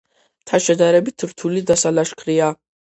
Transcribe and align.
მთა 0.39 0.59
შედარებით 0.69 1.27
რთული 1.35 1.65
დასალაშქრია. 1.73 2.55